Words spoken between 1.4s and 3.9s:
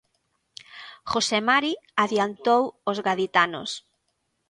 Mari adiantou os gaditanos.